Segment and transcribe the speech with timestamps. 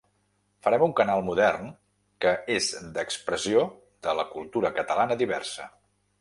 [0.67, 1.67] Farem un canal modern
[2.25, 2.71] que és
[3.03, 3.63] expressió
[4.09, 5.71] de la cultura catalana diversa.